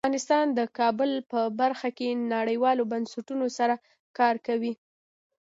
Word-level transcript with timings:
افغانستان 0.03 0.45
د 0.59 0.61
کابل 0.77 1.11
په 1.31 1.39
برخه 1.61 1.89
کې 1.97 2.09
نړیوالو 2.35 2.83
بنسټونو 2.91 3.45
سره 3.57 3.75
کار 4.17 4.35
کوي. 4.47 4.73